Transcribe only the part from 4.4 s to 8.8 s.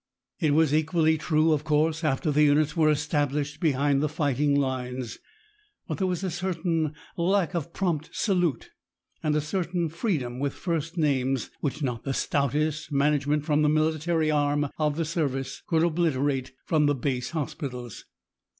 lines. But there was a certain lack of prompt salute